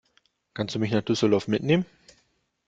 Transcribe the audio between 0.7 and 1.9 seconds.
du mich nach Düsseldorf mitnehmen?